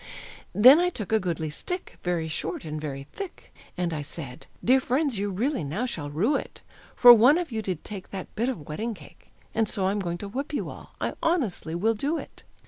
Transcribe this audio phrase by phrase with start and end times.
[0.55, 4.79] Then I took a goodly stick, Very short and very thick, And I said, "Dear
[4.79, 6.63] friends, you really now shall rue it,
[6.95, 10.17] For one of you did take That bit of wedding cake, And so I'm going
[10.17, 10.95] to whip you all.
[10.99, 12.43] I honestly will do it."